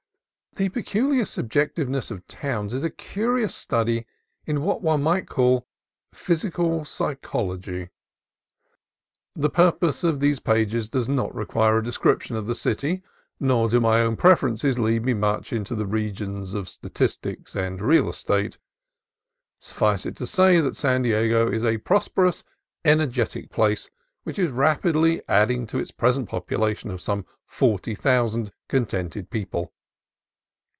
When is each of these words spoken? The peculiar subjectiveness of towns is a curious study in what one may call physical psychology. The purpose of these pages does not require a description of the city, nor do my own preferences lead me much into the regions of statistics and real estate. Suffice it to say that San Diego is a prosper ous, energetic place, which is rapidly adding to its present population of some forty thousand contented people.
The 0.55 0.67
peculiar 0.67 1.23
subjectiveness 1.23 2.11
of 2.11 2.27
towns 2.27 2.73
is 2.73 2.83
a 2.83 2.89
curious 2.89 3.55
study 3.55 4.05
in 4.45 4.61
what 4.63 4.81
one 4.81 5.01
may 5.01 5.21
call 5.21 5.65
physical 6.13 6.83
psychology. 6.83 7.87
The 9.33 9.49
purpose 9.49 10.03
of 10.03 10.19
these 10.19 10.41
pages 10.41 10.89
does 10.89 11.07
not 11.07 11.33
require 11.33 11.77
a 11.77 11.83
description 11.83 12.35
of 12.35 12.47
the 12.47 12.53
city, 12.53 13.01
nor 13.39 13.69
do 13.69 13.79
my 13.79 14.01
own 14.01 14.17
preferences 14.17 14.77
lead 14.77 15.05
me 15.05 15.13
much 15.13 15.53
into 15.53 15.73
the 15.73 15.85
regions 15.85 16.53
of 16.53 16.67
statistics 16.67 17.55
and 17.55 17.79
real 17.79 18.09
estate. 18.09 18.57
Suffice 19.57 20.05
it 20.05 20.17
to 20.17 20.27
say 20.27 20.59
that 20.59 20.75
San 20.75 21.03
Diego 21.03 21.49
is 21.49 21.63
a 21.63 21.77
prosper 21.77 22.25
ous, 22.25 22.43
energetic 22.83 23.51
place, 23.51 23.89
which 24.23 24.37
is 24.37 24.51
rapidly 24.51 25.21
adding 25.29 25.65
to 25.67 25.79
its 25.79 25.91
present 25.91 26.27
population 26.27 26.91
of 26.91 27.01
some 27.01 27.25
forty 27.47 27.95
thousand 27.95 28.51
contented 28.67 29.29
people. 29.29 29.71